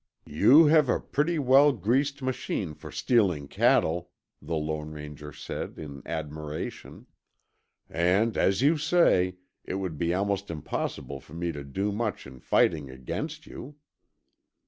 "You 0.25 0.65
have 0.65 0.89
a 0.89 0.99
pretty 0.99 1.37
well 1.37 1.71
greased 1.73 2.23
machine 2.23 2.73
for 2.73 2.89
stealing 2.91 3.47
cattle," 3.47 4.09
the 4.41 4.55
Lone 4.55 4.89
Ranger 4.89 5.31
said 5.31 5.77
in 5.77 6.01
admiration, 6.07 7.05
"and 7.87 8.35
as 8.35 8.63
you 8.63 8.77
say, 8.79 9.35
it 9.63 9.75
would 9.75 9.99
be 9.99 10.11
almost 10.11 10.49
impossible 10.49 11.19
for 11.19 11.35
me 11.35 11.51
to 11.51 11.63
do 11.63 11.91
much 11.91 12.25
in 12.25 12.39
fighting 12.39 12.89
against 12.89 13.45
you." 13.45 13.75